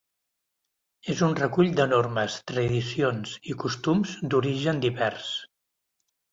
[1.13, 5.33] És un recull de normes, tradicions i costums d'origen divers.